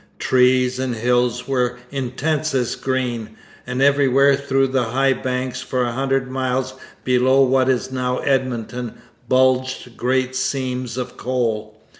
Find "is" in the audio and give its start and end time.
7.69-7.91